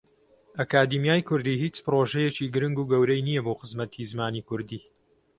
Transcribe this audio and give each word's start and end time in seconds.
ئەکادیمیای 0.59 1.25
کوردی 1.29 1.59
هیچ 1.63 1.75
پرۆژەیەکی 1.85 2.51
گرنگ 2.53 2.77
و 2.79 2.89
گەورەی 2.91 3.25
نییە 3.27 3.41
بۆ 3.45 3.53
خزمەتی 3.59 4.09
زمانی 4.11 4.45
کوردی. 4.47 4.79